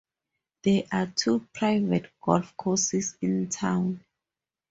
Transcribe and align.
There 0.63 0.81
are 0.91 1.05
two 1.15 1.47
private 1.53 2.11
golf 2.21 2.57
courses 2.57 3.15
in 3.21 3.49
town. 3.49 4.03